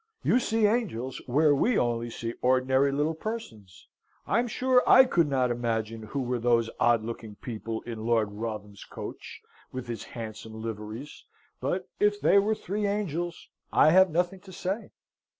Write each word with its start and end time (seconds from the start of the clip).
You 0.23 0.39
see 0.39 0.65
angels 0.65 1.21
where 1.27 1.53
we 1.53 1.77
only 1.77 2.09
see 2.09 2.33
ordinary 2.41 2.91
little 2.91 3.13
persons. 3.13 3.87
I'm 4.25 4.47
sure 4.47 4.81
I 4.87 5.05
could 5.05 5.27
not 5.29 5.51
imagine 5.51 6.01
who 6.01 6.23
were 6.23 6.39
those 6.39 6.71
odd 6.79 7.03
looking 7.03 7.35
people 7.35 7.83
in 7.83 8.03
Lord 8.03 8.31
Wrotham's 8.31 8.83
coach, 8.83 9.41
with 9.71 9.85
his 9.87 10.03
handsome 10.03 10.59
liveries. 10.59 11.25
But 11.59 11.87
if 11.99 12.19
they 12.19 12.39
were 12.39 12.55
three 12.55 12.87
angels, 12.87 13.47
I 13.71 13.91
have 13.91 14.09
nothing 14.09 14.39
to 14.39 14.51
say." 14.51 14.89